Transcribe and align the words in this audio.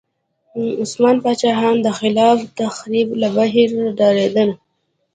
عثماني 0.81 1.19
پاچاهان 1.23 1.75
د 1.81 1.87
خلاق 1.99 2.39
تخریب 2.59 3.07
له 3.21 3.27
بهیره 3.35 3.81
ډارېدل. 3.97 4.49